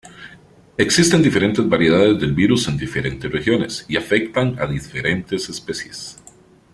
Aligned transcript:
Existen 0.77 1.21
diferentes 1.21 1.69
variedades 1.69 2.19
del 2.19 2.33
virus 2.33 2.67
en 2.67 2.75
diferentes 2.75 3.31
regiones, 3.31 3.85
y 3.87 3.97
afectan 3.97 4.55
a 4.59 4.65
diferentes 4.65 5.47
especies. 5.47 6.17